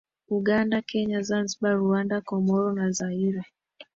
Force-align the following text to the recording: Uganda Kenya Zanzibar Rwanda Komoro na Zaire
Uganda 0.37 0.77
Kenya 0.89 1.19
Zanzibar 1.27 1.75
Rwanda 1.83 2.15
Komoro 2.29 2.67
na 2.77 2.87
Zaire 2.97 3.43